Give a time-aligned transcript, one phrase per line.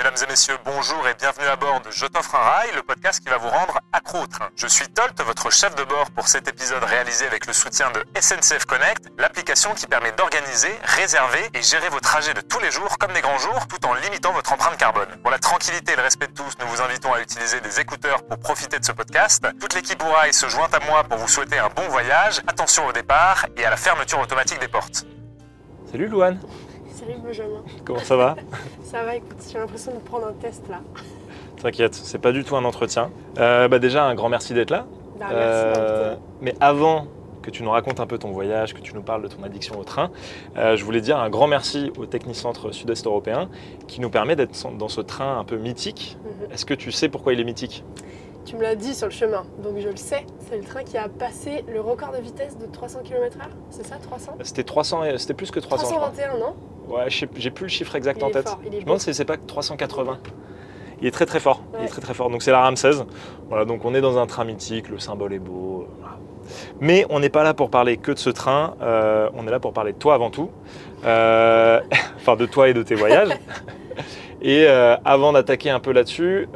[0.00, 3.22] Mesdames et messieurs, bonjour et bienvenue à bord de Je t'offre un rail, le podcast
[3.22, 4.24] qui va vous rendre accro.
[4.56, 8.02] Je suis Tolt, votre chef de bord pour cet épisode réalisé avec le soutien de
[8.18, 12.96] SNCF Connect, l'application qui permet d'organiser, réserver et gérer vos trajets de tous les jours
[12.96, 15.18] comme des grands jours tout en limitant votre empreinte carbone.
[15.20, 18.22] Pour la tranquillité et le respect de tous, nous vous invitons à utiliser des écouteurs
[18.22, 19.46] pour profiter de ce podcast.
[19.60, 22.86] Toute l'équipe au rail se joint à moi pour vous souhaiter un bon voyage, attention
[22.86, 25.04] au départ et à la fermeture automatique des portes.
[25.92, 26.40] Salut Louane,
[27.10, 27.62] Salut Benjamin.
[27.84, 28.36] comment ça va
[28.84, 30.80] Ça va, écoute, j'ai l'impression de prendre un test là.
[31.60, 33.10] T'inquiète, c'est pas du tout un entretien.
[33.38, 34.86] Euh, bah déjà, un grand merci d'être là.
[35.18, 37.06] Bah, merci Euh, mais avant
[37.42, 39.78] que tu nous racontes un peu ton voyage, que tu nous parles de ton addiction
[39.78, 40.10] au train,
[40.56, 43.48] euh, je voulais dire un grand merci au Technicentre Sud-Est européen
[43.88, 46.16] qui nous permet d'être dans ce train un peu mythique.
[46.22, 46.52] Mhm.
[46.52, 47.84] Est-ce que tu sais pourquoi il est mythique?
[48.46, 50.24] Tu me l'as dit sur le chemin, donc je le sais.
[50.48, 53.42] C'est le train qui a passé le record de vitesse de 300 km/h.
[53.68, 56.08] C'est ça, 300 C'était 300, et- c'était plus que 300, je crois.
[56.08, 56.54] 321, non?
[56.88, 58.48] Ouais, j'ai plus le chiffre exact Il en tête.
[58.48, 60.18] fort, je me demande si c'est pas 380.
[61.00, 61.62] Il est très très fort.
[61.78, 62.30] Il est très très fort.
[62.30, 63.04] Donc c'est la RAM 16.
[63.48, 65.86] Voilà, donc on est dans un train mythique, le symbole est beau.
[66.00, 66.16] voilà.
[66.80, 68.74] Mais on n'est pas là pour parler que de ce train.
[68.82, 70.50] euh, on est là pour parler de toi avant tout.
[71.04, 71.80] Euh,
[72.16, 73.30] enfin de toi et de tes voyages.
[74.42, 76.48] Et euh, avant d'attaquer un peu là-dessus,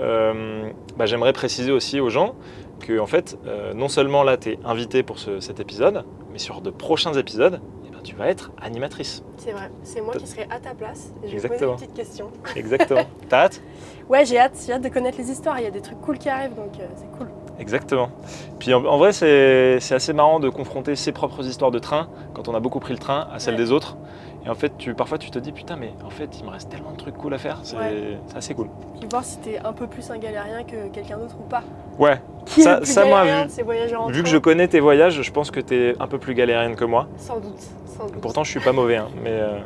[0.96, 2.34] bah, j'aimerais préciser aussi aux gens
[2.80, 3.38] que en fait,
[3.74, 7.60] non seulement là tu es invité pour ce- cet épisode, mais sur de prochains épisodes,
[8.04, 9.22] tu vas être animatrice.
[9.38, 11.94] C'est vrai, c'est moi qui serai à ta place et je vais poser des petites
[11.94, 12.30] questions.
[12.56, 13.02] Exactement.
[13.28, 13.60] T'as hâte?
[14.08, 15.58] Ouais, j'ai hâte, j'ai hâte de connaître les histoires.
[15.58, 17.28] Il y a des trucs cool qui arrivent, donc euh, c'est cool.
[17.58, 18.10] Exactement.
[18.58, 22.48] Puis en, en vrai, c'est assez marrant de confronter ses propres histoires de train, quand
[22.48, 23.60] on a beaucoup pris le train, à celles Ouais.
[23.60, 23.96] des autres.
[24.44, 26.68] Et en fait, tu, parfois, tu te dis, putain, mais en fait, il me reste
[26.68, 27.60] tellement de trucs cool à faire.
[27.62, 28.18] C'est Ouais.
[28.26, 28.68] c'est assez cool.
[29.00, 31.62] Puis voir si t'es un peu plus un galérien que quelqu'un d'autre ou pas.
[31.98, 32.20] Ouais.
[32.46, 34.28] Qui Ça- est le plus ça, moi, galérien vu- de ces voyageurs en Vu que
[34.28, 37.06] je connais tes voyages, je pense que tu es un peu plus galérienne que moi.
[37.16, 37.60] Sans doute,
[37.96, 38.20] sans doute.
[38.20, 38.96] Pourtant, je suis pas mauvais.
[38.96, 39.58] hein, mais euh,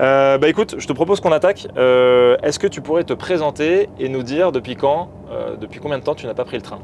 [0.00, 1.66] euh, bah écoute, je te propose qu'on attaque.
[1.76, 5.98] Euh, Est-ce que tu pourrais te présenter et nous dire depuis quand, euh, depuis combien
[5.98, 6.78] de temps tu n'as pas pris le train?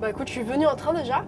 [0.00, 1.24] Bah écoute, je suis venue en train déjà.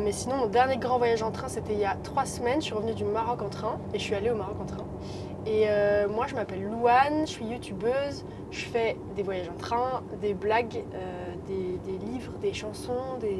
[0.00, 2.60] Mais sinon, mon dernier grand voyage en train, c'était il y a trois semaines.
[2.60, 4.84] Je suis revenue du Maroc en train et je suis allée au Maroc en train.
[5.46, 5.64] Et
[6.14, 8.24] moi, je m'appelle Louane, je suis youtubeuse.
[8.50, 10.82] Je fais des voyages en train, des blagues,
[11.48, 13.34] des, des livres, des chansons, des,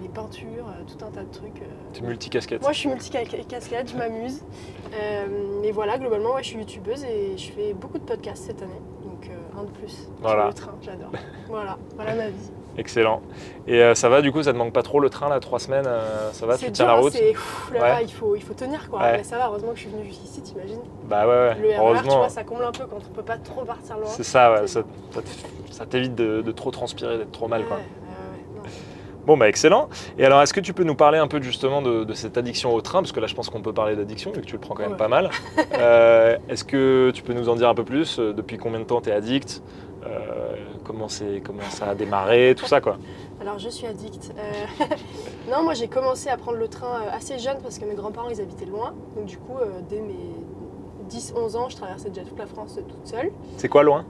[0.00, 1.62] des peintures, euh, tout un tas de trucs.
[1.62, 1.92] euh.
[1.92, 2.62] Tu es multicasquette.
[2.62, 4.42] Moi, je suis multicasquette, je m'amuse.
[4.94, 5.26] Euh,
[5.60, 8.80] mais voilà, globalement, ouais, je suis youtubeuse et je fais beaucoup de podcasts cette année.
[9.02, 10.08] Donc, un de plus.
[10.20, 10.42] Voilà.
[10.42, 11.10] Sur le train, j'adore.
[11.48, 12.50] voilà, voilà ma vie.
[12.76, 13.22] Excellent.
[13.66, 15.58] Et euh, ça va du coup, ça te manque pas trop le train là, trois
[15.58, 17.32] semaines euh, Ça va, tu C'est tiens la route c'est
[17.72, 19.00] là, là, il, faut, il faut tenir quoi.
[19.00, 19.18] Ouais.
[19.18, 20.80] Mais ça va, heureusement que je suis venue jusqu'ici, t'imagines.
[21.08, 21.54] Bah ouais, ouais.
[21.60, 22.16] Le RER, tu heureusement.
[22.18, 24.06] vois, ça comble un peu quand on peut pas trop partir loin.
[24.08, 24.82] C'est ça, ouais, ça,
[25.12, 27.64] ça te- ça t'évite de, de trop transpirer, d'être trop mal.
[27.64, 27.76] Quoi.
[27.76, 27.82] Ouais,
[28.56, 28.62] non.
[29.26, 29.88] Bon, bah excellent.
[30.18, 32.74] Et alors, est-ce que tu peux nous parler un peu justement de, de cette addiction
[32.74, 33.00] au train?
[33.00, 34.82] Parce que là, je pense qu'on peut parler d'addiction, vu que tu le prends quand
[34.82, 34.98] même Ouais.
[34.98, 35.30] pas mal.
[35.78, 38.18] Euh, est-ce que tu peux nous en dire un peu plus?
[38.18, 39.62] Depuis combien de temps tu es addict?
[40.06, 41.08] Euh, comment,
[41.44, 42.98] comment ça a démarré Tout ça, quoi.
[43.40, 44.32] Alors je suis addict.
[44.38, 44.84] Euh,
[45.50, 48.30] non, moi j'ai commencé à prendre le train euh, assez jeune parce que mes grands-parents
[48.30, 48.94] ils habitaient loin.
[49.16, 50.14] Donc du coup, euh, dès mes
[51.10, 53.32] 10-11 ans, je traversais déjà toute la France toute seule.
[53.56, 54.04] C'est quoi loin?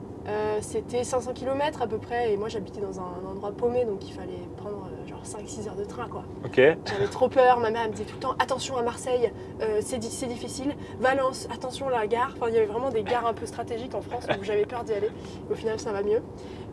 [0.63, 4.13] C'était 500 km à peu près et moi j'habitais dans un endroit paumé donc il
[4.15, 4.84] fallait prendre
[5.25, 6.23] 5-6 heures de train quoi.
[6.45, 6.57] Ok.
[6.57, 9.81] J'avais trop peur, ma mère elle me disait tout le temps attention à Marseille, euh,
[9.83, 12.33] c'est di- c'est difficile, Valence, attention à la gare.
[12.37, 14.85] Enfin, il y avait vraiment des gares un peu stratégiques en France où j'avais peur
[14.85, 15.11] d'y aller.
[15.51, 16.23] Au final, ça va mieux.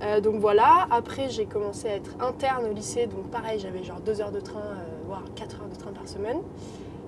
[0.03, 4.00] Euh, donc voilà, après j'ai commencé à être interne au lycée, donc pareil, j'avais genre
[4.01, 6.41] 2 heures de train, euh, voire 4 heures de train par semaine.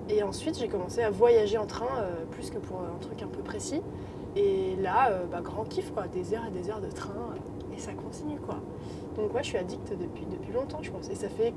[0.08, 1.86] Et ensuite, j'ai commencé à voyager en train,
[2.30, 3.80] plus que pour un truc un peu précis.
[4.36, 7.32] Et là, bah, grand kiff quoi, des heures et des heures de train,
[7.74, 8.56] et ça continue quoi.
[9.16, 11.08] Donc ouais, je suis addict depuis, depuis longtemps, je pense.
[11.08, 11.52] Et ça fait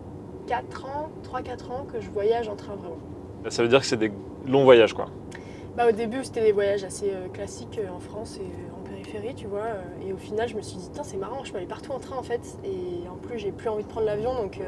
[0.47, 2.97] 4 ans, 3-4 ans que je voyage en train vraiment.
[3.49, 4.11] Ça veut dire que c'est des
[4.45, 5.07] longs voyages, quoi.
[5.75, 8.89] Bah, au début, c'était des voyages assez euh, classiques euh, en France et euh, en
[8.89, 9.67] périphérie, tu vois.
[10.07, 11.99] et au final, je me suis dit, Tain, c'est marrant, je peux aller partout en
[11.99, 12.41] train en fait.
[12.65, 14.63] Et en plus, j'ai plus envie de prendre l'avion, donc euh,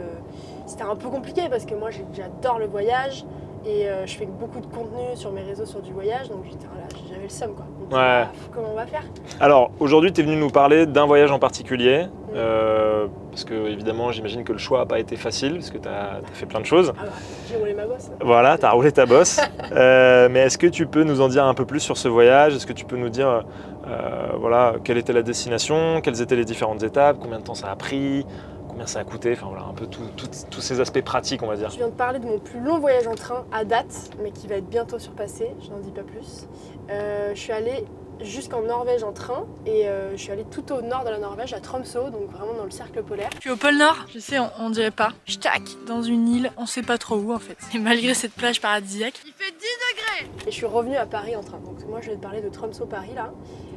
[0.67, 3.25] c'était un peu compliqué parce que moi, j'adore le voyage
[3.65, 6.87] et euh, je fais beaucoup de contenu sur mes réseaux sur du voyage, donc là,
[7.09, 7.65] j'avais le seum quoi.
[7.91, 7.97] Ouais.
[7.97, 9.03] Ah, comment on va faire?
[9.39, 12.05] Alors, aujourd'hui, tu es venu nous parler d'un voyage en particulier.
[12.35, 15.87] Euh, parce que, évidemment, j'imagine que le choix n'a pas été facile, parce que tu
[15.87, 16.93] as, fait plein de choses.
[16.97, 17.05] Ah
[17.47, 18.11] j'ai roulé ma bosse.
[18.21, 19.39] Voilà, tu as roulé ta bosse.
[19.71, 22.55] Euh, mais est-ce que tu peux nous en dire un peu plus sur ce voyage?
[22.55, 23.45] Est-ce que tu peux nous dire
[23.87, 27.69] euh, voilà, quelle était la destination, quelles étaient les différentes étapes, combien de temps ça
[27.69, 28.25] a pris,
[28.67, 29.33] combien ça a coûté?
[29.33, 31.69] Enfin voilà, un peu tous ces aspects pratiques, on va dire.
[31.69, 34.47] Je viens de parler de mon plus long voyage en train à date, mais qui
[34.47, 36.47] va être bientôt surpassé, je n'en dis pas plus.
[36.89, 37.85] Je suis allée
[38.21, 41.53] jusqu'en Norvège en train et euh, je suis allée tout au nord de la Norvège,
[41.53, 43.29] à Tromsø, donc vraiment dans le cercle polaire.
[43.35, 45.13] Je suis au pôle Nord, je sais, on, on dirait pas.
[45.25, 47.57] Je tac dans une île, on sait pas trop où en fait.
[47.73, 51.35] Et malgré cette plage paradisiaque, il fait 10 degrés Et je suis revenue à Paris
[51.35, 51.59] en train.
[51.59, 53.31] Donc moi je vais te parler de Tromsø Paris là.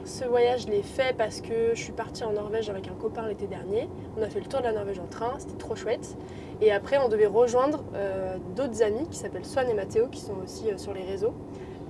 [0.05, 3.29] Ce voyage, je l'ai fait parce que je suis partie en Norvège avec un copain
[3.29, 3.89] l'été dernier.
[4.19, 6.17] On a fait le tour de la Norvège en train, c'était trop chouette.
[6.61, 10.37] Et après, on devait rejoindre euh, d'autres amis qui s'appellent Swan et Mathéo, qui sont
[10.43, 11.35] aussi euh, sur les réseaux,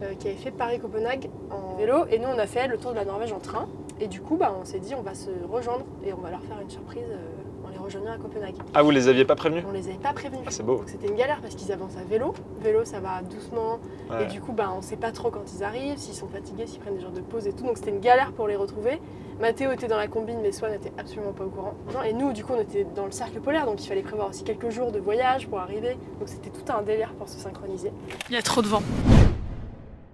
[0.02, 2.04] euh, qui avaient fait Paris-Copenhague en vélo.
[2.10, 3.69] Et nous, on a fait le tour de la Norvège en train.
[4.00, 6.43] Et du coup, bah, on s'est dit, on va se rejoindre et on va leur
[6.43, 8.54] faire une surprise euh, en les rejoignant à Copenhague.
[8.75, 9.64] Ah, vous les aviez pas prévenus?
[9.69, 10.43] On les avait pas prévenus.
[10.46, 10.78] Ah, c'est beau.
[10.78, 12.34] Donc c'était une galère parce qu'ils avancent à vélo.
[12.60, 13.78] Vélo, ça va doucement.
[14.10, 14.25] Ouais.
[14.25, 16.81] Et du coup, bah, on sait pas trop quand ils arrivent, s'ils sont fatigués, s'ils
[16.81, 17.64] prennent des jours de pause et tout.
[17.64, 19.00] Donc c'était une galère pour les retrouver.
[19.40, 21.75] Mathéo était dans la combine, mais Swan n'était absolument pas au courant.
[21.94, 24.28] Non, Et nous, du coup, on était dans le cercle polaire, donc il fallait prévoir
[24.28, 25.96] aussi quelques jours de voyage pour arriver.
[26.20, 27.93] Donc c'était tout un délire pour se synchroniser.
[28.28, 28.82] Il y a trop de vent.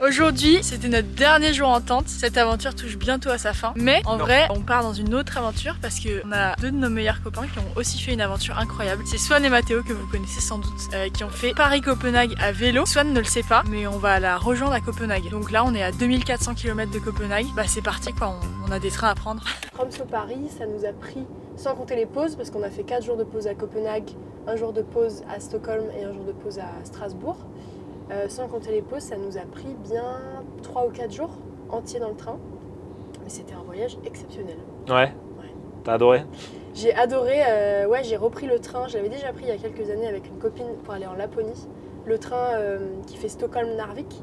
[0.01, 2.07] Aujourd'hui, c'était notre dernier jour en tente.
[2.07, 3.73] Cette aventure touche bientôt à sa fin.
[3.75, 4.25] Mais en Non.
[4.25, 7.49] vrai, on part dans une autre aventure parce qu'on a deux de nos meilleurs copains
[7.53, 9.03] qui ont aussi fait une aventure incroyable.
[9.07, 12.53] C'est Swan et Mathéo que vous connaissez sans doute, euh, qui ont fait Paris-Copenhague à
[12.53, 12.87] vélo.
[12.87, 15.31] Swan ne le sait pas, mais on va la rejoindre à Copenhague.
[15.31, 17.47] Donc là, on est à 2400 km de Copenhague.
[17.57, 19.43] Bah c'est parti quoi, on, on a des trains à prendre.
[19.75, 23.05] Tromsø Paris, ça nous a pris, sans compter les pauses, parce qu'on a fait 4
[23.05, 24.11] jours de pause à Copenhague,
[24.47, 27.37] un jour de pause à Stockholm et un jour de pause à Strasbourg.
[28.11, 31.31] Euh, sans compter les pauses, ça nous a pris bien 3 ou 4 jours
[31.69, 32.39] entiers dans le train.
[33.23, 34.57] Mais c'était un voyage exceptionnel.
[34.89, 35.13] Ouais.
[35.85, 36.25] T'as adoré
[36.75, 38.89] J'ai adoré, euh, ouais, j'ai repris le train.
[38.89, 41.15] Je l'avais déjà pris il y a quelques années avec une copine pour aller en
[41.15, 41.69] Laponie.
[42.07, 44.23] Le train euh, qui fait Stockholm-Narvik,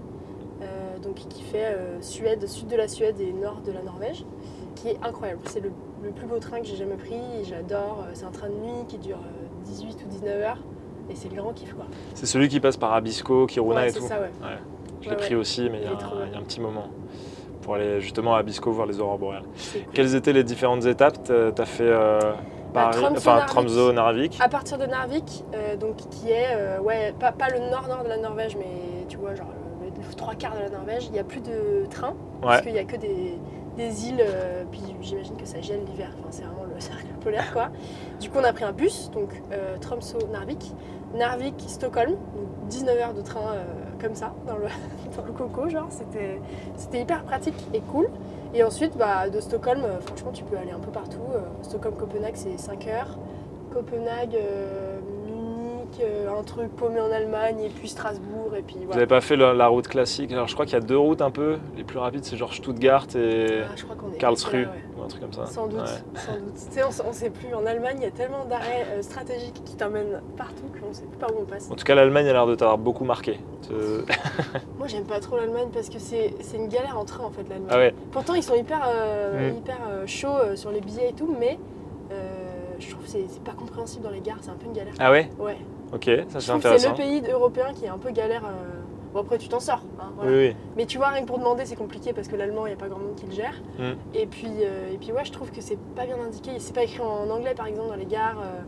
[1.03, 4.25] donc qui fait Suède, sud de la Suède et nord de la Norvège,
[4.73, 5.41] qui est incroyable.
[5.45, 5.71] C'est le,
[6.01, 7.19] le plus beau train que j'ai jamais pris.
[7.43, 8.05] J'adore.
[8.13, 10.57] C'est un train de nuit qui dure euh, 18 ou 19 heures.
[11.09, 11.85] Et c'est le grand kiff quoi.
[12.13, 14.01] C'est celui qui passe par Abisko, Kiruna Ouais, et tout.
[14.07, 14.29] ça, ouais.
[15.01, 16.07] Je l'ai pris aussi, mais il y, a un- bien.
[16.27, 16.87] il y a un petit moment.
[17.61, 19.43] Pour aller justement à Abisko voir les aurores boréales.
[19.43, 19.81] Cool.
[19.93, 21.17] Quelles étaient les différentes étapes?
[21.23, 22.19] T'as t'as fait euh,
[22.73, 23.47] Paris, Tromsø, enfin Narvik.
[23.47, 24.37] Tromsø, Narvik.
[24.39, 28.09] À partir de Narvik, euh, donc qui est, euh, ouais, pas, pas le nord-nord de
[28.09, 29.47] la Norvège, mais tu vois, genre
[29.81, 32.73] le, le trois quarts de la Norvège, il n'y a plus de train, parce qu'il
[32.73, 33.37] n'y a que des,
[33.75, 37.51] des îles, euh, puis j'imagine que ça gèle l'hiver, enfin, c'est vraiment le cercle polaire,
[37.53, 37.69] quoi.
[38.19, 40.73] Du coup, on a pris un bus, donc euh, Tromsø-Narvik,
[41.13, 43.63] Narvik-Stockholm, donc 19 heures de train euh,
[44.01, 44.67] comme ça, dans le,
[45.37, 48.09] coco, genre, c'était hyper pratique et cool.
[48.53, 51.19] Et ensuite, bah, de Stockholm, franchement, tu peux aller un peu partout.
[51.61, 53.17] Stockholm-Copenhague, c'est 5 heures.
[53.73, 54.37] Copenhague,
[56.01, 58.95] euh, euh, un truc paumé en Allemagne, et puis Strasbourg, et puis Vous voilà.
[58.95, 60.31] n'avez pas fait la, la route classique?
[60.31, 61.57] Alors je crois qu'il y a deux routes un peu.
[61.77, 63.75] Les plus rapides, c'est genre Stuttgart et Ah,
[64.19, 64.69] Karlsruhe, ouais.
[64.97, 65.45] ou un truc comme ça.
[65.45, 66.19] Sans doute, Ouais.
[66.19, 66.53] sans doute.
[66.55, 67.53] Tu sais, on, on sait plus.
[67.53, 71.17] En Allemagne, il y a tellement d'arrêts euh, stratégiques qui t'emmènent partout qu'on sait plus
[71.17, 71.69] par où on passe.
[71.71, 73.39] En tout cas, l'Allemagne a l'air de t'avoir beaucoup marqué.
[74.77, 77.69] Moi, j'aime pas trop l'Allemagne parce que c'est une galère en train, en fait, l'Allemagne.
[77.71, 79.57] Ah ouais, Pourtant, ils sont hyper, euh, Mm.
[79.57, 81.57] hyper euh, chauds euh, sur les billets et tout, mais
[82.79, 84.93] je trouve que c'est pas compréhensible dans les gares, c'est un peu une galère.
[84.99, 85.57] ah ouais Ouais.
[85.93, 86.89] Ok, ça c'est que c'est intéressant.
[86.89, 88.43] le pays européen qui est un peu galère.
[88.45, 88.81] euh,
[89.13, 89.81] Bon, après, tu t'en sors.
[89.97, 90.29] hein, voilà.
[90.31, 90.55] Oui, oui.
[90.75, 92.77] Mais tu vois, rien que pour demander, c'est compliqué parce que l'allemand, il n'y a
[92.77, 93.53] pas grand monde qui le gère.
[93.79, 93.93] Mm.
[94.13, 96.51] Et, puis, euh, et puis, ouais, je trouve que c'est pas bien indiqué.
[96.59, 98.37] C'est pas écrit en anglais, par exemple, dans les gares.
[98.41, 98.59] euh,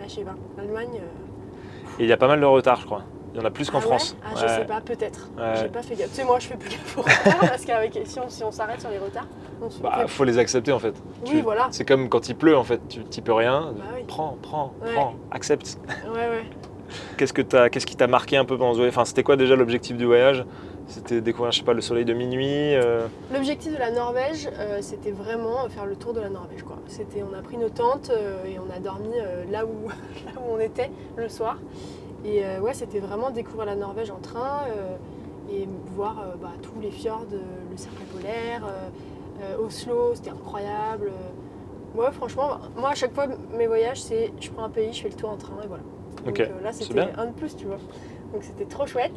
[0.00, 0.34] Là, je sais pas.
[0.56, 0.90] L'Allemagne.
[0.96, 3.02] euh, Et il y a pas mal de retard, je crois.
[3.32, 3.86] Il y en a plus qu'en ah ouais?
[3.86, 4.16] France.
[4.24, 5.30] Ah, je sais pas, peut-être.
[5.38, 5.54] Ouais.
[5.60, 6.08] J'ai pas fait gaffe.
[6.10, 8.50] Tu sais, moi, je fais plus gaffe aux retards parce qu'avec si on si on
[8.50, 9.28] s'arrête sur les retards,
[9.70, 10.94] se Bah, faut les accepter en fait.
[11.24, 11.68] Oui, tu- voilà.
[11.70, 13.72] C'est comme quand il pleut en fait, tu t'y peux rien.
[13.76, 14.04] Bah oui.
[14.06, 14.92] Prends, prends, Ouais.
[14.94, 15.78] prends, accepte.
[16.06, 16.44] Ouais, ouais.
[17.16, 18.92] Qu'est-ce que t'as, qu'est-ce qui t'a marqué un peu pendant ce voyage?
[18.94, 20.44] Enfin, c'était quoi déjà l'objectif du voyage?
[20.88, 22.74] C'était découvrir, je sais pas, le soleil de minuit.
[22.74, 26.64] euh, L'objectif de la Norvège, euh, c'était vraiment faire le tour de la Norvège.
[26.64, 26.76] Quoi.
[26.88, 29.88] C'était, on a pris nos tentes euh, et on a dormi euh, là, où,
[30.26, 31.56] là où on était le soir.
[32.26, 34.96] Et euh, ouais, c'était vraiment découvrir la Norvège en train euh,
[35.50, 37.38] et voir euh, bah, tous les fjords, euh,
[37.70, 38.88] le cercle polaire, euh, euh,
[39.58, 41.12] Oslo, c'était incroyable.
[41.94, 45.08] Ouais, franchement, moi à chaque fois, mes voyages, c'est je prends un pays, je fais
[45.08, 45.82] le tour en train et voilà.
[46.24, 47.78] Donc euh, là, c'était un de plus, tu vois.
[48.32, 49.12] Donc c'était trop chouette.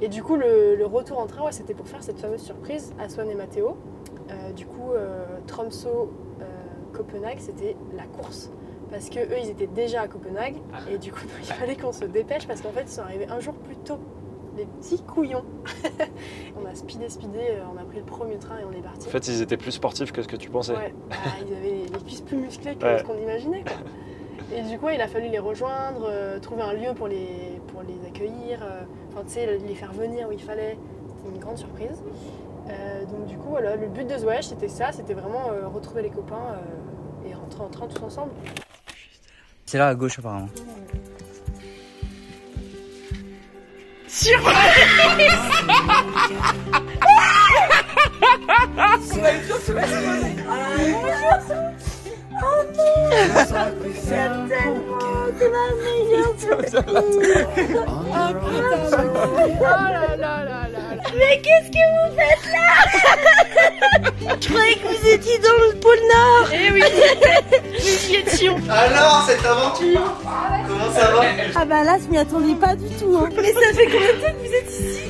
[0.00, 2.92] Et du coup, le, le retour en train, ouais, c'était pour faire cette fameuse surprise
[3.00, 3.36] à Swan et.
[3.36, 6.44] Euh, du coup, euh, Tromsø, euh,
[6.92, 8.50] Copenhague, c'était la course.
[8.90, 10.56] Parce que eux, ils étaient déjà à Copenhague.
[10.90, 13.40] Et du coup, il fallait qu'on se dépêche parce qu'en fait, ils sont arrivés un
[13.40, 13.98] jour plus tôt.
[14.56, 15.44] Les petits couillons.
[16.60, 19.06] on a speedé, speedé, euh, on a pris le premier train et on est parti.
[19.06, 20.74] En fait, ils étaient plus sportifs que ce que tu pensais.
[20.74, 21.16] Ouais, bah,
[21.46, 22.98] ils avaient les cuisses plus musclées que Ouais.
[22.98, 23.62] ce qu'on imaginait.
[23.62, 23.76] quoi.
[24.56, 27.82] Et du coup, il a fallu les rejoindre, euh, trouver un lieu pour les, pour
[27.82, 30.76] les accueillir, euh, enfin, tu sais, les faire venir où il fallait.
[31.16, 32.02] C'était une grande surprise.
[32.68, 35.68] Euh, donc, du coup, voilà, le but de ce voyage, c'était ça c'était vraiment euh,
[35.68, 38.32] retrouver les copains euh, et rentrer en train tous ensemble.
[39.66, 40.48] C'est là à gauche apparemment.
[58.82, 60.80] Oh là là là là.
[61.16, 62.60] Mais qu'est-ce que vous faites là?
[64.40, 66.82] Je croyais que vous étiez dans le pôle Nord Eh oui,
[67.72, 68.56] nous y étions.
[68.68, 70.00] Alors, cette aventure
[70.66, 71.22] Comment ça va
[71.56, 73.16] Ah bah là, je m'y attendais pas du tout.
[73.16, 73.28] Hein.
[73.36, 75.00] Mais ça fait combien de temps que vous êtes ici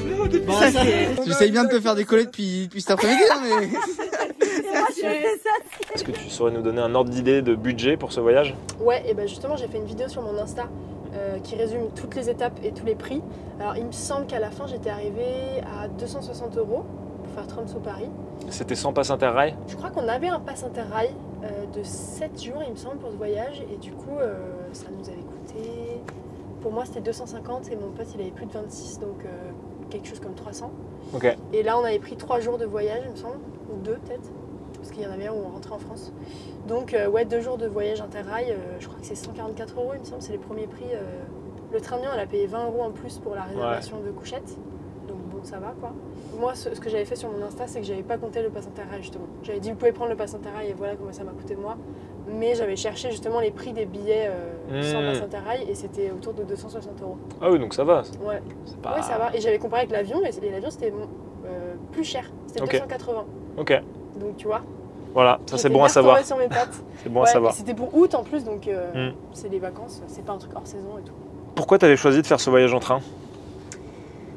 [0.47, 1.09] Bon, ça fait...
[1.27, 3.69] J'essaye bien de te faire décoller depuis, depuis cet après-midi, hein, mais...
[5.95, 9.03] Est-ce que tu saurais nous donner un ordre d'idée de budget pour ce voyage Ouais,
[9.07, 10.69] et ben justement, j'ai fait une vidéo sur mon Insta
[11.15, 13.23] euh, qui résume toutes les étapes et tous les prix.
[13.61, 16.85] Alors, il me semble qu'à la fin, j'étais arrivée à 260 euros
[17.31, 18.11] pour faire Tromsø-Paris.
[18.49, 19.55] C'était sans passe interrail?
[19.69, 21.11] Je crois qu'on avait un pass interrail
[21.45, 23.63] euh, de 7 jours, il me semble, pour ce voyage.
[23.73, 26.03] Et du coup, euh, ça nous avait coûté.
[26.61, 29.29] Pour moi, c'était 250 et mon pote, il avait plus de 26, donc euh,
[29.89, 30.71] quelque chose comme 300.
[31.15, 31.37] Ok.
[31.53, 33.39] Et là, on avait pris 3 jours de voyage, il me semble,
[33.73, 34.31] ou 2 peut-être,
[34.77, 36.13] parce qu'il y en avait un où on rentrait en France.
[36.67, 40.05] Donc, ouais, 2 jours de voyage interrail, je crois que c'est 144 euros, il me
[40.05, 40.85] semble, c'est les premiers prix.
[41.73, 44.11] Le train de nuit, elle a payé 20 euros en plus pour la réservation de
[44.11, 44.59] couchette.
[45.09, 45.93] Donc bon, ça va quoi.
[46.41, 48.49] Moi, ce, ce que j'avais fait sur mon Insta, c'est que j'avais pas compté le
[48.49, 49.27] pass interrail justement.
[49.43, 51.77] J'avais dit, vous pouvez prendre le pass interrail et voilà comment ça m'a coûté moi.
[52.29, 55.13] Mais j'avais cherché justement les prix des billets euh, sans Mmh.
[55.13, 57.19] pass interrail et c'était autour de 260 euros.
[57.43, 58.03] Ah oui, donc ça va.
[58.25, 58.41] Ouais.
[58.65, 58.95] C'est pas...
[58.97, 59.35] Ouais, ça va.
[59.37, 60.93] Et j'avais comparé avec l'avion, et et l'avion c'était
[61.45, 62.31] euh, plus cher.
[62.47, 62.73] C'était Ok.
[62.73, 63.25] 280.
[63.59, 63.83] Ok.
[64.19, 64.63] Donc tu vois.
[65.13, 66.19] Voilà, ça c'est bon à savoir.
[67.03, 67.53] C'est bon à savoir.
[67.53, 69.15] C'était pour août en plus, donc euh, Mm.
[69.33, 71.15] c'est les vacances, c'est pas un truc hors saison et tout.
[71.55, 73.01] Pourquoi t'avais choisi de faire ce voyage en train?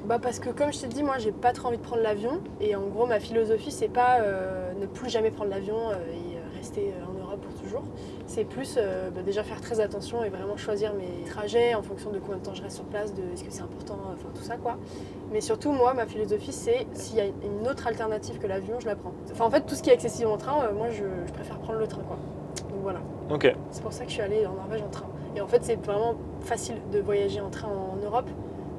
[0.05, 2.41] Bah parce que comme je t'ai dit, moi j'ai pas trop envie de prendre l'avion.
[2.59, 6.37] Et en gros, ma philosophie c'est pas euh, ne plus jamais prendre l'avion euh, et
[6.37, 7.83] euh, rester en Europe pour toujours.
[8.27, 12.11] C'est plus euh, bah, déjà faire très attention et vraiment choisir mes trajets en fonction
[12.11, 14.43] de combien de temps je reste sur place, de est-ce que c'est important, enfin tout
[14.43, 14.77] ça quoi.
[15.31, 18.87] Mais surtout, moi, ma philosophie c'est s'il y a une autre alternative que l'avion, je
[18.87, 19.13] la prends.
[19.31, 21.79] Enfin en fait, tout ce qui est accessible en train, moi je, je préfère prendre
[21.79, 22.17] le train quoi.
[22.69, 22.99] Donc voilà.
[23.31, 23.55] Ok.
[23.71, 25.05] C'est pour ça que je suis allée en Norvège en train.
[25.35, 28.29] Et en fait, c'est vraiment facile de voyager en train en Europe.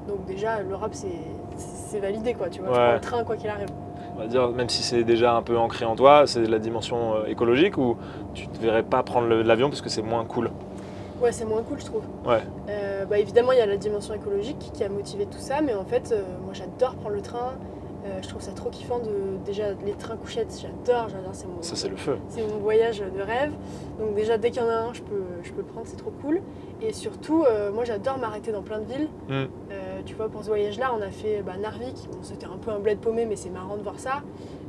[0.09, 1.09] Donc déjà, l'Europe, c'est
[1.57, 2.49] c'est validé, quoi.
[2.49, 2.85] Tu vois, tu Ouais.
[2.87, 3.69] prends le train quoi qu'il arrive.
[4.17, 7.15] On va dire, même si c'est déjà un peu ancré en toi, c'est la dimension
[7.17, 7.97] euh, écologique ou
[8.33, 10.51] tu ne verrais pas prendre l'avion parce que c'est moins cool?
[11.21, 12.03] Ouais, c'est moins cool, je trouve.
[12.27, 12.43] Ouais.
[12.69, 15.75] Euh, bah, évidemment, il y a la dimension écologique qui a motivé tout ça, mais
[15.75, 17.53] en fait, euh, moi, j'adore prendre le train.
[18.23, 20.61] Je trouve ça trop kiffant de déjà les trains couchettes.
[20.61, 21.31] J'adore, j'adore.
[21.33, 22.19] C'est mon, Ça, c'est le feu.
[22.29, 23.51] c'est mon voyage de rêve.
[23.99, 25.97] Donc déjà, dès qu'il y en a un, je peux, je peux le prendre, c'est
[25.97, 26.43] trop cool.
[26.83, 29.09] Et surtout, moi, j'adore m'arrêter dans plein de villes.
[29.31, 29.45] Mm.
[30.07, 32.09] Tu vois, pour ce voyage-là, on a fait bah, Narvik.
[32.13, 34.23] Bon, c'était un peu un bled paumé, mais c'est marrant de voir ça.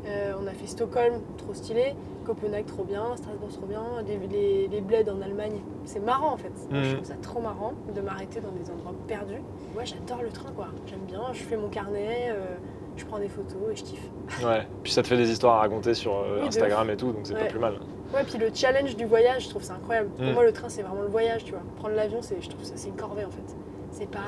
[0.08, 1.94] Euh, on a fait Stockholm, trop stylé.
[2.26, 3.16] Copenhague, trop bien.
[3.18, 3.84] Strasbourg, trop bien.
[4.08, 6.52] Les, les, les bleds en Allemagne, c'est marrant en fait.
[6.72, 6.94] Moi, je Mm.
[6.96, 9.42] trouve ça trop marrant de m'arrêter dans des endroits perdus.
[9.78, 10.68] Ouais, j'adore le train, quoi.
[10.88, 11.22] J'aime bien.
[11.34, 12.56] Je fais mon carnet, euh,
[12.98, 14.10] je prends des photos et je kiffe.
[14.46, 14.66] Ouais.
[14.84, 17.22] Puis ça te fait des histoires à raconter sur euh, Oui, Instagram et tout, donc
[17.28, 17.74] c'est pas plus mal.
[18.14, 20.10] Ouais, puis le challenge du voyage, je trouve ça incroyable.
[20.10, 20.32] Pour Mm.
[20.34, 21.62] moi, le train, c'est vraiment le voyage, tu vois.
[21.78, 23.56] Prendre l'avion, c'est, je trouve ça, c'est une corvée en fait.
[23.92, 24.20] C'est pas.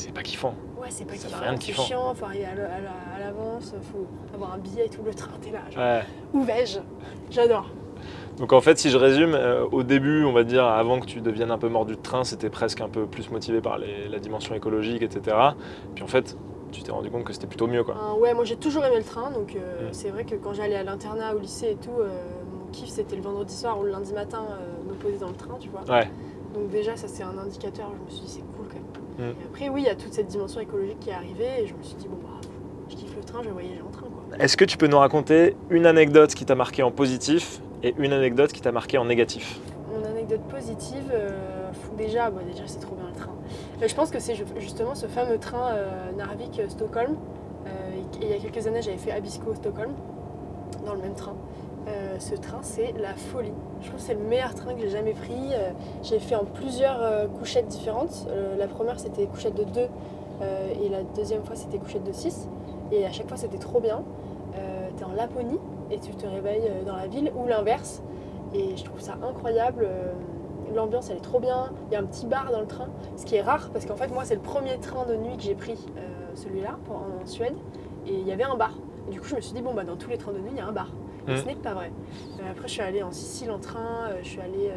[0.00, 0.54] C'est pas kiffant.
[0.80, 1.82] Ouais, c'est pas Ça kiffant, rien de kiffant.
[1.82, 5.60] chiant, faut arriver à l'avance, faut avoir un billet et tout, le train, t'es là.
[5.70, 6.02] Genre, Ouais.
[6.32, 6.78] Où vais-je?
[7.30, 7.66] J'adore.
[8.38, 11.20] Donc en fait, si je résume, euh, au début, on va dire, avant que tu
[11.20, 14.18] deviennes un peu mordu de train, c'était presque un peu plus motivé par les- la
[14.18, 15.36] dimension écologique, etc.
[15.94, 16.36] Puis en fait,
[16.72, 17.96] tu t'es rendu compte que c'était plutôt mieux, quoi.
[17.96, 19.92] Euh, ouais, moi j'ai toujours aimé le train, donc euh, Mm.
[19.92, 23.22] c'est vrai que quand j'allais à l'internat, au lycée et tout, mon kiff c'était le
[23.22, 24.44] vendredi soir ou le lundi matin
[24.88, 25.82] me poser dans le train, tu vois.
[25.94, 26.08] Ouais.
[26.54, 28.99] Donc déjà, ça c'est un indicateur, je me suis dit c'est cool quand même.
[29.20, 29.22] Mm.
[29.22, 31.74] Et après, oui, il y a toute cette dimension écologique qui est arrivée et je
[31.74, 32.40] me suis dit, bon bah,
[32.88, 34.38] je kiffe le train, je vais voyager en train quoi.
[34.38, 38.12] Est-ce que tu peux nous raconter une anecdote qui t'a marqué en positif et une
[38.12, 39.60] anecdote qui t'a marqué en négatif?
[39.92, 41.30] Mon anecdote positive, euh,
[41.98, 43.32] déjà, bah, déjà c'est trop bien le train.
[43.80, 47.16] Mais je pense que c'est ju- justement ce fameux train euh, Narvik-Stockholm.
[47.66, 47.70] Euh,
[48.22, 49.92] il y a quelques années, j'avais fait Abisko-Stockholm
[50.86, 51.34] dans le même train.
[51.90, 53.52] Euh, ce train, c'est la folie.
[53.80, 55.52] Je trouve que c'est le meilleur train que j'ai jamais pris.
[55.52, 55.70] Euh,
[56.02, 58.26] j'ai fait en plusieurs euh, couchettes différentes.
[58.58, 59.80] La première, c'était couchette de 2
[60.82, 62.48] et la deuxième fois, c'était couchette de 6.
[62.92, 64.02] Et à chaque fois, c'était trop bien.
[64.96, 65.58] T'es en Laponie
[65.90, 68.02] et tu te réveilles dans la ville ou l'inverse.
[68.54, 69.86] Et je trouve ça incroyable.
[70.74, 71.70] L'ambiance, elle est trop bien.
[71.90, 73.96] Il y a un petit bar dans le train, ce qui est rare parce qu'en
[73.96, 75.76] fait, moi, c'est le premier train de nuit que j'ai pris,
[76.34, 77.54] celui-là, pour- en Suède.
[78.06, 78.72] Et il y avait un bar.
[79.08, 80.50] Et du coup, je me suis dit, bon, bah, dans tous les trains de nuit,
[80.52, 80.88] il y a un bar.
[81.36, 81.90] Ce n'est pas vrai.
[82.40, 84.08] Euh, après, je suis allée en Sicile en train.
[84.10, 84.68] euh, je suis allée.
[84.68, 84.74] euh,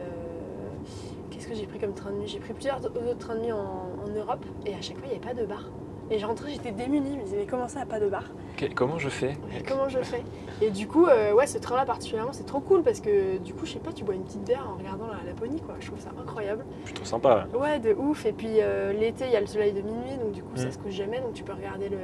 [1.32, 2.28] Qu'est-ce que j'ai pris comme train de nuit?
[2.28, 4.46] J'ai pris plusieurs autres trains de nuit en, en Europe.
[4.66, 5.70] Et à chaque fois, il n'y avait pas de bar.
[6.12, 7.14] Et je rentrais, j'étais démunie.
[7.14, 8.26] Je me disais, mais comment ça, pas de bar?
[8.56, 9.36] Ok, Comment je fais?
[9.50, 10.22] Mais comment je fais?
[10.62, 13.66] Et du coup, euh, ouais, ce train-là particulièrement, c'est trop cool parce que du coup,
[13.66, 15.76] je sais pas, tu bois une petite bière en regardant la Laponie, quoi.
[15.80, 16.66] Je trouve ça incroyable.
[16.86, 17.48] Plutôt sympa.
[17.54, 17.60] ouais.
[17.60, 18.26] Ouais, de ouf.
[18.28, 20.68] Et puis euh, l'été, il y a le soleil de minuit, donc du coup, ça
[20.68, 20.72] Mm.
[20.72, 21.98] se couche jamais, donc tu peux regarder le,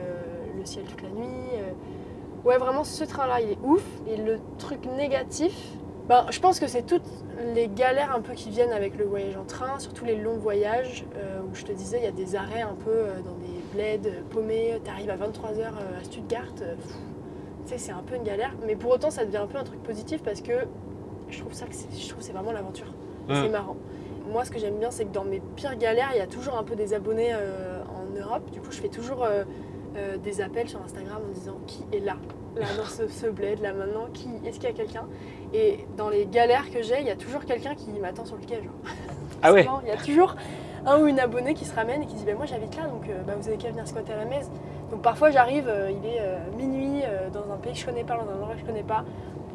[0.58, 1.28] le ciel toute la nuit.
[1.56, 1.72] euh.
[2.46, 3.84] Ouais, vraiment, ce train-là, il est ouf.
[4.08, 5.54] Et le truc négatif,
[6.10, 7.06] Ben, je pense que c'est toutes
[7.54, 11.06] les galères un peu qui viennent avec le voyage en train, surtout les longs voyages,
[11.16, 13.60] euh, où je te disais, il y a des arrêts un peu euh, dans des
[13.72, 16.64] bleds euh, paumés, t'arrives à 23h à Stuttgart, tu
[17.66, 19.84] sais, c'est un peu une galère, mais pour autant ça devient un peu un truc
[19.84, 20.54] positif parce que
[21.30, 22.92] je trouve ça que c'est, je trouve que c'est vraiment l'aventure,
[23.28, 23.78] c'est marrant.
[24.32, 26.58] Moi ce que j'aime bien c'est que dans mes pires galères, il y a toujours
[26.58, 29.28] un peu des abonnés en Europe, du coup je fais toujours
[29.98, 32.16] euh, des appels sur Instagram en disant qui est là,
[32.56, 35.06] là dans ce, ce bled, là maintenant, qui, est-ce qu'il y a quelqu'un?
[35.54, 38.44] Et dans les galères que j'ai, il y a toujours quelqu'un qui m'attend sur le
[38.46, 38.56] quai.
[38.64, 38.74] Genre.
[39.42, 39.68] Ah ouais?
[39.84, 40.36] Il y a toujours
[40.86, 43.08] un ou une abonnée qui se ramène et qui dit bah, Moi j'habite là, donc
[43.10, 44.50] euh, bah, vous avez qu'à venir squatter à la messe.
[44.92, 46.22] Donc parfois j'arrive, euh, il est
[46.58, 47.02] minuit
[47.34, 49.04] dans un pays que je connais pas, dans un endroit que je connais pas.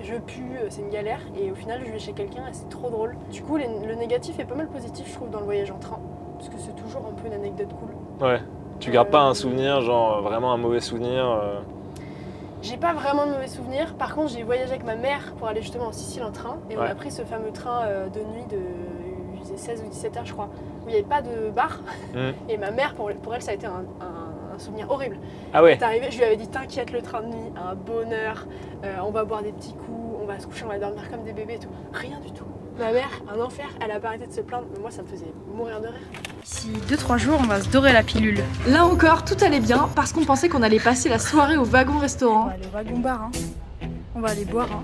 [0.03, 1.21] Je pue, c'est une galère.
[1.41, 3.17] Et au final, je vais chez quelqu'un et c'est trop drôle.
[3.31, 5.79] Du coup, les- le négatif est pas mal positif, je trouve, dans le voyage en
[5.79, 5.99] train.
[6.37, 8.27] Parce que c'est toujours un peu une anecdote cool.
[8.27, 8.41] Ouais.
[8.85, 11.61] Tu gardes pas Euh, un souvenir, genre vraiment un mauvais souvenir euh,
[12.63, 13.95] J'ai pas vraiment de mauvais souvenirs.
[13.95, 16.59] Par contre, j'ai voyagé avec ma mère pour aller justement en Sicile en train.
[16.71, 18.59] Et on a pris ce fameux train euh, de nuit de
[19.37, 20.49] il faisait 16 ou 17 heures, je crois,
[20.85, 21.81] où il n'y avait pas de bar.
[22.15, 22.31] Mm.
[22.51, 25.17] Et ma mère, pour, pour elle, ça a été un, un- un souvenir horrible.
[25.53, 28.47] Ah ouais arrivé, je lui avais dit T'inquiète, le train de nuit, un bonheur.
[28.85, 31.23] euh, on va boire des petits coups, on va se coucher, on va dormir comme
[31.25, 31.69] des bébés et tout.
[31.93, 32.45] Rien du tout.
[32.79, 34.65] Ma mère, un enfer, elle a pas arrêté de se plaindre.
[34.75, 35.95] Mais moi, ça me faisait mourir de rire.
[36.43, 38.43] D'ici 2-3 jours, on va se dorer la pilule.
[38.67, 41.65] Là encore, tout allait bien parce qu'on pensait qu'on allait passer la soirée au On
[41.65, 42.47] wagon-restaurant.
[42.47, 43.23] va aller au wagon bar.
[43.23, 43.31] Hein.
[44.17, 44.69] On va aller boire.
[44.73, 44.83] Hein.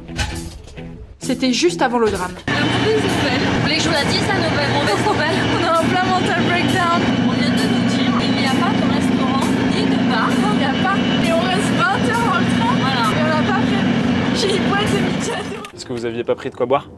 [1.18, 2.32] C'était juste avant le drame.
[2.48, 3.40] Mauvaise nouvelle.
[3.56, 6.04] Vous voulez que je vous la dise, la nouvelle mauvaise nouvelle On a un plein
[6.04, 7.00] mental breakdown.
[7.26, 10.28] On vient de nous dire qu'il n'y a pas de restaurant ni de bar.
[10.30, 10.96] Il n'y a pas.
[11.26, 12.74] Et on reste 20 heures dans le train.
[12.80, 13.04] Voilà.
[13.10, 14.36] Et on n'a pas prévu.
[14.36, 15.70] J'ai une boîte de.
[15.72, 16.88] Parce que vous aviez pas pris de quoi boire?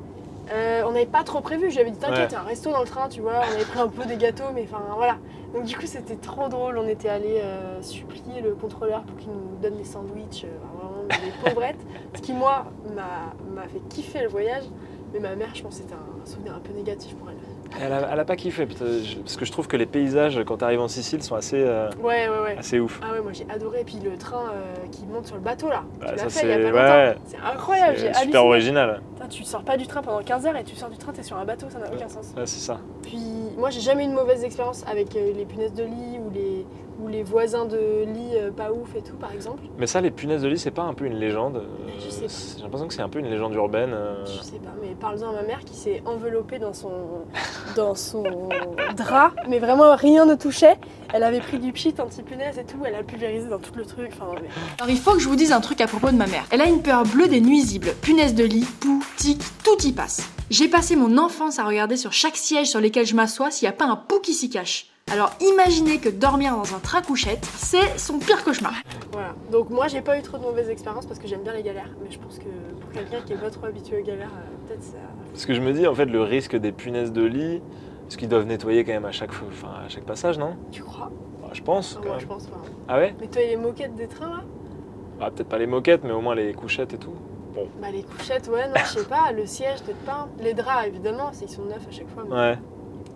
[0.93, 1.71] On n'avait pas trop prévu.
[1.71, 2.37] Je lui avais dit T'inquiète, Ouais.
[2.37, 3.33] un resto dans le train, tu vois.
[3.51, 5.17] On avait pris un peu des gâteaux, mais enfin voilà.
[5.55, 6.77] Donc du coup, c'était trop drôle.
[6.79, 11.03] On était allé euh, supplier le contrôleur pour qu'il nous donne des sandwichs, euh, vraiment
[11.09, 11.81] des pauvrettes.
[12.15, 14.65] Ce qui, moi, m'a m'a fait kiffer le voyage.
[15.15, 17.37] Mais ma mère, je pense que c'était un souvenir un peu négatif pour elle.
[17.81, 20.65] Elle a, elle a pas kiffé, parce que je trouve que les paysages quand tu
[20.65, 22.57] arrives en Sicile sont assez, euh, Ouais, ouais, ouais.
[22.59, 23.01] assez ouf.
[23.03, 23.81] Ah ouais, moi j'ai adoré.
[23.81, 26.49] Et puis le train euh, qui monte sur le bateau là, Bah, tu fait il
[26.51, 26.73] y a c'est-
[27.43, 29.01] pas incroyable, j'ai C'est super original.
[29.15, 31.23] Putain, tu sors pas du train pendant 15 heures et tu sors du train, t'es
[31.23, 32.33] sur un bateau, ça n'a aucun sens.
[32.37, 32.79] Ouais, c'est ça.
[33.03, 33.19] Puis
[33.57, 36.67] moi j'ai jamais eu une mauvaise expérience avec euh, les punaises de lit ou les,
[37.01, 39.63] ou les voisins de lit euh, pas ouf et tout par exemple.
[39.79, 42.27] Mais ça, les punaises de lit, c'est pas un peu une légende euh, Je sais
[42.27, 42.33] pas.
[42.57, 43.91] J'ai l'impression que c'est un peu une légende urbaine.
[43.93, 44.25] euh.
[44.27, 46.91] Je sais pas, mais parle-en à ma mère qui s'est enveloppée dans son,
[47.77, 48.25] dans son
[48.97, 50.77] drap, mais vraiment rien ne touchait.
[51.15, 54.11] Elle avait pris du pchit anti-punaise et tout, elle a pulvérisé dans tout le truc.
[54.13, 54.49] Enfin, mais-
[54.81, 56.45] Alors il faut que je vous dise un truc à propos de ma mère.
[56.51, 60.29] Elle a une peur bleue des nuisibles, punaises de lit, poux, tiques, tout y passe.
[60.51, 63.75] J'ai passé mon enfance à regarder sur chaque siège sur lesquels je m'assois s'il n'y
[63.75, 64.87] a pas un pou qui s'y cache.
[65.11, 68.73] Alors imaginez que dormir dans un train couchette, c'est son pire cauchemar.
[69.13, 69.35] Voilà.
[69.51, 71.91] Donc moi j'ai pas eu trop de mauvaises expériences parce que j'aime bien les galères.
[72.03, 72.45] Mais je pense que
[72.81, 74.97] pour quelqu'un qui est pas trop habitué aux galères, euh, peut-être ça.
[75.33, 77.61] Parce que je me dis, en fait, le risque des punaises de lit,
[78.05, 80.57] parce qu'ils doivent nettoyer quand même à chaque, fois- enfin, à chaque passage, non?
[80.71, 81.11] Tu crois?
[81.43, 81.95] Bah, Je pense.
[81.97, 82.23] Non, quand Moi même.
[82.23, 82.61] je pense pas.
[82.89, 83.15] Ah ouais?
[83.21, 84.43] Mais toi, les moquettes des trains là?
[85.19, 87.15] Bah, Peut-être pas les moquettes, mais au moins les couchettes et tout.
[87.83, 89.31] Bah les couchettes, ouais, non, je sais pas.
[89.31, 90.27] Le siège, peut-être pas.
[90.41, 92.25] Les draps, évidemment, c'est- ils sont neufs à chaque fois.
[92.27, 92.59] Mais Ouais.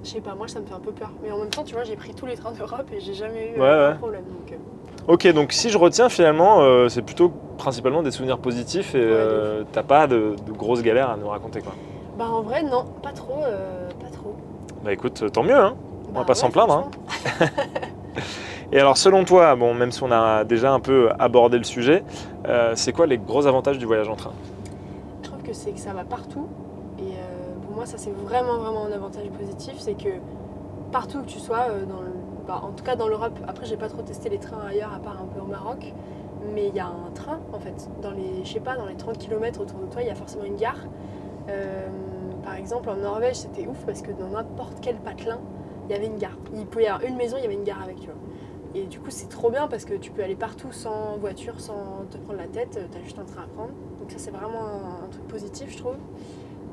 [0.05, 1.11] Je sais pas, moi ça me fait un peu peur.
[1.23, 3.53] Mais en même temps, tu vois, j'ai pris tous les trains d'Europe et j'ai jamais
[3.57, 4.25] eu Ouais, euh, problème.
[4.25, 4.57] Donc, euh,
[5.09, 9.05] Ok, donc si je retiens finalement, euh, c'est plutôt principalement des souvenirs positifs et Ouais,
[9.09, 11.73] euh, t'as pas de, de grosses galères à nous raconter quoi.
[12.19, 13.41] Bah en vrai, non, pas trop.
[14.01, 14.35] pas trop.
[14.85, 15.75] Bah écoute, tant mieux hein.
[16.13, 16.89] Bah, va pas s'en plaindre,
[17.41, 17.47] hein.
[18.73, 22.03] Et alors selon toi, bon même si on a déjà un peu abordé le sujet,
[22.75, 24.33] c'est quoi les gros avantages du voyage en train?
[25.23, 26.49] Je trouve que c'est que ça va partout.
[27.87, 30.09] Euh, ça c'est vraiment vraiment un avantage positif, c'est que
[30.93, 32.13] partout où tu sois, euh, dans le-
[32.47, 34.99] bah, en tout cas dans l'Europe, après j'ai pas trop testé les trains ailleurs à
[34.99, 35.93] part un peu au Maroc,
[36.55, 37.89] mais il y a un train en fait.
[38.03, 40.15] Dans les, je sais pas, dans les 30 km autour de toi, il y a
[40.15, 40.79] forcément une gare.
[41.49, 41.89] Euh,
[42.45, 45.39] par exemple en Norvège c'était ouf parce que dans n'importe quel patelin,
[45.89, 46.37] il y avait une gare.
[46.55, 48.17] Il pouvait y avoir une maison, il y avait une gare avec, tu vois.
[48.75, 52.05] Et du coup, c'est trop bien parce que tu peux aller partout sans voiture, sans
[52.11, 52.79] te prendre la tête.
[52.93, 53.71] Tu as juste un train à prendre.
[54.01, 54.61] Donc, ça, c'est vraiment
[55.05, 55.97] un truc positif, je trouve.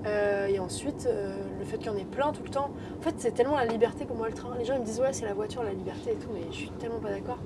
[0.06, 2.70] Euh, et ensuite, euh, le fait qu'il y en ait plein tout le temps.
[3.00, 4.50] En fait, c'est tellement la liberté pour moi, le train.
[4.60, 6.30] Les gens ils me disent, ouais, c'est la voiture, la liberté et tout.
[6.34, 7.38] Mais je suis tellement pas d'accord.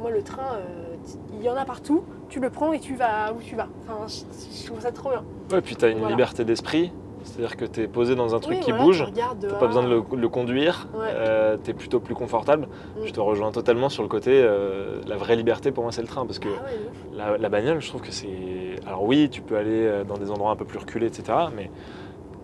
[0.00, 0.94] Moi, le train, euh,
[1.38, 2.04] il y en a partout.
[2.28, 3.68] Tu le prends et tu vas où tu vas.
[3.88, 5.24] Enfin, je, je trouve ça trop bien.
[5.52, 6.10] Ouais, puis t'as une Voilà.
[6.14, 9.58] liberté d'esprit, c'est-à-dire que t'es posé dans un truc Oui, qui voilà, bouge, tu dehors.
[9.58, 11.06] pas besoin de le, le conduire, Ouais.
[11.12, 12.66] euh, t'es plutôt plus confortable.
[13.00, 13.06] Mm.
[13.06, 16.08] Je te rejoins totalement sur le côté, euh, la vraie liberté pour moi c'est le
[16.08, 16.68] train parce que Ah
[17.14, 18.76] la, la bagnole, je trouve que c'est.
[18.86, 21.32] Alors oui, tu peux aller dans des endroits un peu plus reculés, etc.
[21.56, 21.70] Mais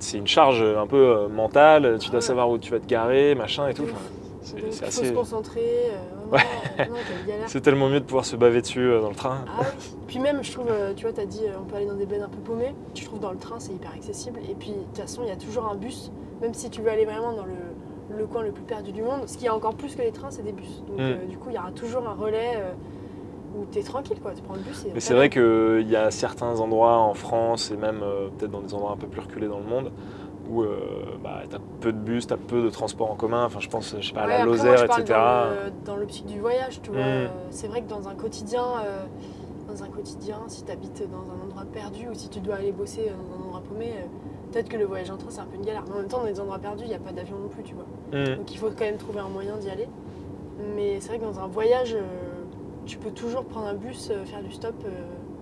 [0.02, 1.98] c'est une charge un peu euh, mentale.
[2.00, 2.20] Tu dois Ouais.
[2.20, 3.84] savoir où tu vas te garer, machin et tout.
[3.84, 3.96] Enfin,
[4.42, 5.60] C'est se concentrer.
[5.62, 6.94] euh, euh, non,
[7.26, 7.48] galère.
[7.48, 9.44] C'est tellement mieux de pouvoir se baver dessus euh, dans le train.
[9.48, 9.66] Ah oui.
[10.08, 12.06] Puis même, je trouve, euh, tu vois, t'as dit, euh, on peut aller dans des
[12.06, 12.74] bleds un peu paumés.
[12.94, 14.40] Je trouve dans le train, c'est hyper accessible.
[14.50, 16.10] Et puis, de toute façon, il y a toujours un bus,
[16.40, 19.22] même si tu veux aller vraiment dans le, le coin le plus perdu du monde.
[19.26, 20.82] Ce qui est encore plus que les trains, c'est des bus.
[20.88, 21.00] Donc, Mm.
[21.02, 22.56] euh, du coup, il y aura toujours un relais
[23.56, 24.32] où t'es tranquille, quoi.
[24.34, 24.92] Tu prends le bus et.
[24.92, 28.60] Mais c'est vrai qu'il y a certains endroits en France et même euh, peut-être dans
[28.60, 29.90] des endroits un peu plus reculés dans le monde
[30.48, 30.76] où euh,
[31.22, 33.44] bah, tu as peu de bus, tu as peu de transports en commun.
[33.44, 35.18] Enfin, je pense, je sais pas, à la moi, Lozère, etc.
[35.84, 37.00] Dans l'optique du voyage, tu vois.
[37.00, 37.04] Mm.
[37.04, 39.04] Euh, C'est vrai que dans un quotidien, euh,
[39.68, 42.72] dans un quotidien, si tu habites dans un endroit perdu ou si tu dois aller
[42.72, 43.92] bosser dans un endroit paumé,
[44.50, 45.84] peut-être que le voyage en train c'est un peu une galère.
[45.86, 47.62] Mais en même temps, dans les endroits perdus, il n'y a pas d'avion non plus,
[47.62, 47.86] tu vois.
[48.12, 48.36] Mm.
[48.36, 49.88] Donc il faut quand même trouver un moyen d'y aller.
[50.76, 51.96] Mais c'est vrai que dans un voyage,
[52.86, 54.90] tu peux toujours prendre un bus, euh, faire du stop, euh,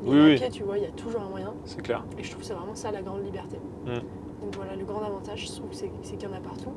[0.04, 0.34] Oui, oui.
[0.36, 1.52] pied, tu vois, il y a toujours un moyen.
[1.64, 2.04] C'est clair.
[2.18, 3.58] Et je trouve que c'est vraiment ça la grande liberté.
[3.86, 3.94] Mm.
[4.42, 6.72] Donc voilà, le grand avantage, je trouve, c'est c'est qu'il y en a partout.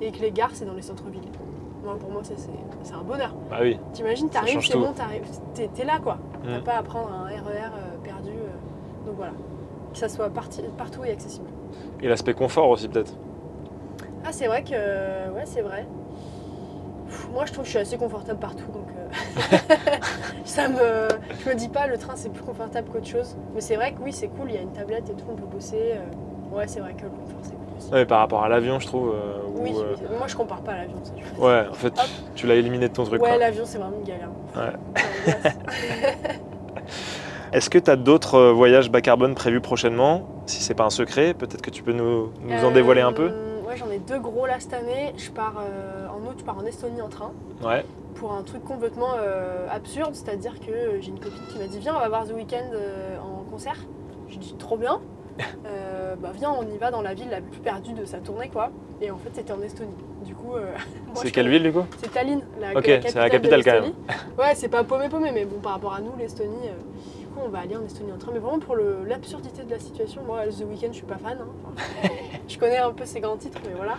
[0.00, 1.20] Et que les gares, c'est dans les centres-villes.
[1.84, 2.50] Moi, pour moi, ça, c'est
[2.82, 3.34] c'est un bonheur.
[3.50, 3.78] Bah oui.
[3.92, 4.80] T'imagines, t'arrives, c'est tout.
[4.80, 5.22] bon, t'arrives,
[5.54, 6.18] t'es t'es là quoi.
[6.44, 6.64] T'as Mm.
[6.64, 8.30] pas à prendre un RER euh, perdu.
[9.06, 9.32] donc voilà.
[9.92, 11.46] Que ça soit parti- partout et accessible.
[12.02, 13.12] Et l'aspect confort aussi, peut-être.
[14.24, 14.72] Ah, c'est vrai que.
[15.34, 15.86] Ouais, c'est vrai.
[17.06, 18.70] Pff, Moi, je trouve que je suis assez confortable partout.
[18.72, 18.83] Donc
[20.44, 21.08] ça me.
[21.44, 23.36] Je me dis pas, le train, c'est plus confortable qu'autre chose.
[23.54, 25.34] Mais c'est vrai que oui, c'est cool, il y a une tablette et tout, on
[25.36, 25.94] peut bosser.
[25.94, 27.90] euh, Ouais, c'est vrai que le confort, c'est aussi.
[27.92, 29.12] Ouais, mais par rapport à l'avion, je trouve.
[29.14, 30.96] euh, où, Oui, euh, moi je compare pas à l'avion.
[31.38, 32.00] Ouais, en fait, tu,
[32.36, 33.20] tu l'as éliminé de ton truc.
[33.22, 34.30] Ouais, l'avion c'est vraiment une galère.
[34.54, 34.72] Ouais.
[37.52, 40.26] Est-ce que tu as d'autres voyages bas carbone prévus prochainement?
[40.46, 43.32] Si c'est pas un secret, peut-être que tu peux nous, nous en dévoiler un peu
[43.66, 45.14] Ouais, j'en ai deux gros là cette année.
[45.16, 47.84] Je pars euh, en août, je pars en Estonie en train Ouais.
[48.24, 51.78] Pour un truc complètement euh, absurde, c'est-à-dire que euh, j'ai une copine qui m'a dit
[51.78, 53.76] viens on va voir The Weeknd euh, en concert.
[54.30, 54.98] Je dis trop bien.
[56.22, 58.70] Bah viens on y va dans la ville la plus perdue de sa tournée quoi.
[59.02, 59.92] Et en fait c'était en Estonie.
[60.24, 60.54] Du coup.
[61.16, 61.84] C'est quelle ville du coup?
[61.98, 63.94] C'est Tallinn, la, Ok, la c'est la capitale, capitale, de quand l'Estonie.
[64.38, 66.68] Ouais, c'est pas paumé paumé, mais bon, par rapport à nous, l'Estonie,
[67.18, 68.30] du coup, on va aller en Estonie en train.
[68.32, 71.36] Mais vraiment pour l'absurdité de la situation, moi, The Weeknd, je suis pas fan.
[71.40, 71.48] hein.
[71.76, 72.08] Enfin,
[72.48, 73.96] je connais un peu ses grands titres, mais voilà.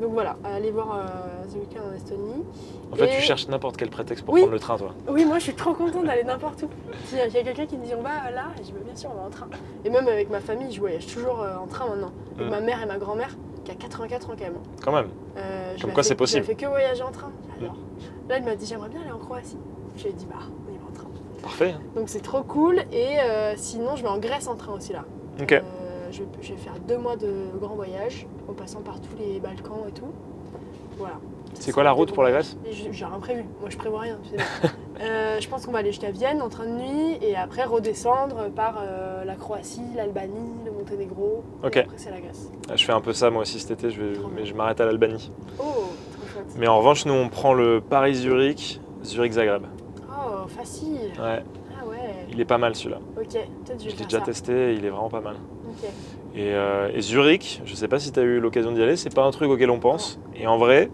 [0.00, 2.44] Donc voilà, aller voir euh, The Weeknd en Estonie.
[2.92, 4.40] En fait, Et- tu cherches n'importe quel prétexte pour Oui.
[4.40, 4.94] prendre le train, toi.
[5.08, 6.68] Oui, moi, je suis trop contente d'aller n'importe où.
[7.06, 9.20] S'il y a quelqu'un qui me dit on va là, je dis bien sûr, on
[9.20, 9.46] va en train.
[9.84, 12.12] Et même avec ma famille, je voyage toujours euh, en train maintenant.
[12.36, 12.50] Avec Mm.
[12.50, 14.54] ma mère et ma grand-mère, qui a 84 ans quand même.
[14.84, 15.08] Quand même.
[15.38, 16.42] Euh, je Comme quoi, c'est possible.
[16.42, 17.30] Je fait que voyager en train.
[17.58, 17.76] J'adore.
[18.28, 19.56] Là, il m'a dit j'aimerais bien aller en Croatie.
[19.96, 20.36] Je lui ai dit bah,
[20.68, 21.08] on y va en train.
[21.42, 21.74] Parfait.
[21.94, 22.80] Donc c'est trop cool.
[22.92, 25.04] Et euh, sinon, je vais en Grèce en train aussi là.
[25.40, 25.52] Ok.
[25.52, 25.62] Euh,
[26.12, 27.28] je, je vais faire deux mois de
[27.60, 30.06] grand voyage en passant par tous les Balkans et tout.
[30.98, 31.14] Voilà.
[31.54, 33.44] C'est quoi la route pour la Grèce J'ai rien prévu.
[33.60, 34.18] Moi, je prévois rien.
[34.22, 34.68] tu sais.
[34.98, 38.48] Euh, je pense qu'on va aller jusqu'à Vienne en train de nuit et après redescendre
[38.48, 41.44] par euh, la Croatie, l'Albanie, le Monténégro.
[41.62, 41.76] Ok.
[41.76, 42.50] Et après, c'est la Grèce.
[42.74, 44.86] Je fais un peu ça moi aussi cet été, je vais- mais je m'arrête à
[44.86, 45.30] l'Albanie.
[45.58, 46.46] Oh, trop chouette.
[46.56, 49.64] Mais en revanche, nous, on prend le Paris-Zurich, Zurich-Zagreb.
[50.08, 51.12] Oh, facile.
[51.18, 51.42] Ah ouais.
[52.30, 52.98] Il est pas mal celui-là.
[53.16, 54.24] Ok, peut-être je l'ai déjà ça.
[54.24, 55.36] testé il est vraiment pas mal.
[56.34, 59.14] Et, euh, et Zurich, je sais pas si tu as eu l'occasion d'y aller, c'est
[59.14, 60.18] pas un truc auquel on pense.
[60.38, 60.90] Et en vrai,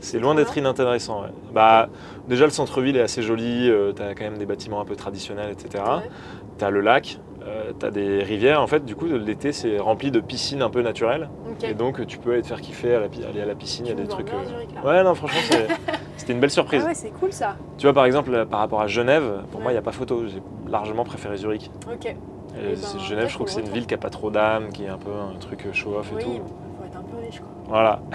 [0.00, 1.22] c'est loin d'être inintéressant.
[1.22, 1.28] ouais.
[1.52, 1.88] Bah,
[2.28, 5.50] déjà, le centre-ville est assez joli, tu as quand même des bâtiments un peu traditionnels,
[5.50, 5.84] etc.
[5.98, 6.10] Ouais.
[6.58, 7.18] Tu as le lac,
[7.78, 8.62] tu as des rivières.
[8.62, 11.28] En fait, du coup, l'été, c'est rempli de piscines un peu naturelles.
[11.64, 13.84] Et donc, tu peux aller te faire kiffer, à la pi- aller à la piscine,
[13.86, 14.26] il y a des trucs.
[14.26, 14.68] bien euh, Zurich.
[14.84, 15.68] Ouais, non, franchement, c'est-
[16.18, 16.82] c'était une belle surprise.
[16.84, 17.56] Ah ouais, c'est cool ça.
[17.78, 19.92] Tu vois, par exemple, euh, par rapport à Genève, pour moi, il n'y a pas
[19.92, 20.26] photo.
[20.26, 21.70] J'ai largement préféré Zurich.
[21.90, 22.06] Ok.
[22.06, 22.14] Et
[22.74, 24.84] ben, Genève, je trouve que c'est une le ville qui n'a pas trop d'âme, qui
[24.84, 26.30] est un peu un truc euh, show-off et Oui, tout.
[26.78, 27.48] faut être un peu riche quoi.
[27.68, 28.00] Voilà.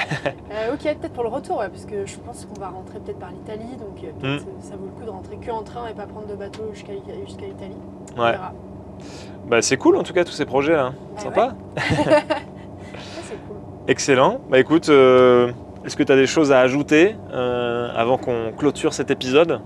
[0.52, 3.18] Euh, ok, peut-être pour le retour, ouais, parce que je pense qu'on va rentrer peut-être
[3.18, 4.62] par l'Italie, donc euh, peut-être Mm.
[4.62, 6.94] ça vaut le coup de rentrer que en train et pas prendre de bateau jusqu'à
[7.26, 7.76] jusqu'à l'Italie.
[8.18, 8.36] Ouais.
[9.48, 10.94] Bah, c'est cool en tout cas tous ces projets là.
[11.18, 11.56] Ah Sympa.
[11.76, 11.82] Ouais,
[13.24, 13.58] c'est cool.
[13.88, 14.42] Excellent.
[14.50, 15.52] Bah écoute, euh,
[15.86, 19.62] est-ce que tu as des choses à ajouter euh, avant qu'on clôture cet épisode?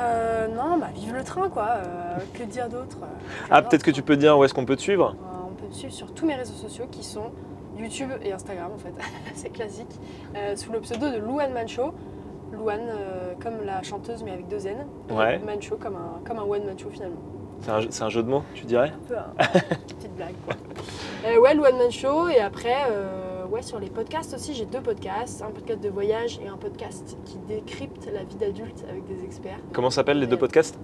[0.00, 1.68] Euh, non, bah vive le train quoi.
[1.84, 4.76] euh, que dire d'autre euh, Ah, peut-être que tu peux dire où est-ce qu'on peut
[4.76, 5.14] te suivre?
[5.50, 7.30] On peut me suivre sur tous mes réseaux sociaux qui sont
[7.78, 8.92] YouTube et Instagram en fait,
[9.34, 9.90] c'est classique,
[10.56, 11.92] sous le pseudo de Louane Mancho.
[12.52, 12.88] Louane
[13.42, 14.86] comme la chanteuse mais avec deux N.
[15.10, 15.38] Ouais.
[15.44, 17.16] Mancho comme un, comme un one man show finalement.
[17.62, 18.92] C'est un, jeu- c'est un jeu de mots, tu dirais?
[18.94, 20.54] Un peu une petite blague quoi.
[21.40, 22.74] Ouais, le one man show et après
[23.50, 27.16] ouais sur les podcasts aussi j'ai deux podcasts, un podcast de voyage et un podcast
[27.24, 29.58] qui décrypte la vie d'adulte avec des experts.
[29.72, 30.40] Comment s'appellent les deux Ouais.
[30.40, 30.78] podcasts?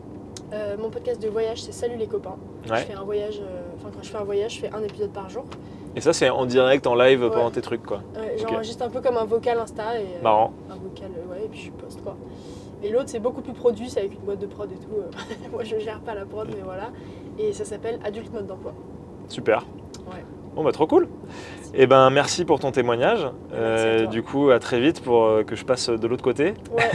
[0.53, 2.37] Euh, mon podcast de voyage c'est Salut les copains.
[2.65, 5.11] Je fais un voyage, euh, enfin quand je fais un voyage je fais un épisode
[5.11, 5.45] par jour.
[5.97, 7.31] Et ça, c'est en direct, en live Ouais.
[7.31, 8.03] pendant tes trucs quoi.
[8.15, 8.37] Ouais.
[8.39, 10.53] J'enregistre un peu comme un vocal Insta et euh, Marrant.
[10.71, 12.17] un vocal euh, ouais et puis je poste quoi.
[12.83, 14.91] Et l'autre c'est beaucoup plus produit, c'est avec une boîte de prod et tout.
[14.97, 15.49] euh.
[15.53, 16.91] Moi je gère pas la prod mais voilà.
[17.39, 18.73] Et ça s'appelle Adulte mode d'emploi.
[19.29, 19.65] Super.
[20.11, 20.25] Ouais.
[20.55, 21.09] Bon bah trop cool.
[21.75, 23.27] Et ben merci pour ton témoignage.
[23.53, 26.55] Euh, du coup à très vite pour euh, que je passe de l'autre côté.
[26.73, 26.91] Ouais,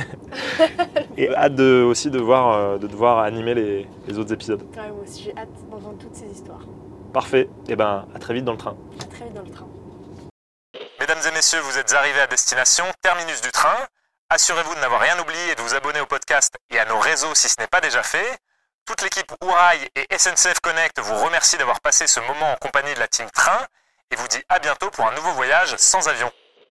[1.17, 4.61] Et hâte de, aussi de voir euh, de devoir animer les, les autres épisodes.
[4.61, 6.59] ouais, moi aussi j'ai hâte d'entendre toutes ces histoires.
[7.13, 7.47] Parfait.
[7.69, 8.75] Et ben à très vite dans le train.
[9.01, 9.67] À très vite dans le train.
[10.99, 13.77] Mesdames et messieurs, vous êtes arrivés à destination, terminus du train.
[14.29, 17.33] Assurez-vous de n'avoir rien oublié et de vous abonner au podcast et à nos réseaux
[17.35, 18.25] si ce n'est pas déjà fait.
[18.85, 22.99] Toute l'équipe Ourail et SNCF Connect vous remercie d'avoir passé ce moment en compagnie de
[22.99, 23.65] la team Train
[24.11, 26.31] et vous dit à bientôt pour un nouveau voyage sans avion.